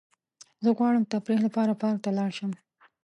[0.63, 2.51] زه غواړم تفریح لپاره پارک ته لاړ شم.